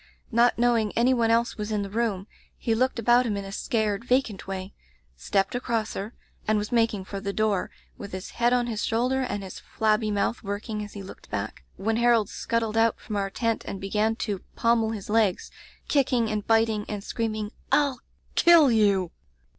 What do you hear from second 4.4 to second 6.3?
way, stepped across her,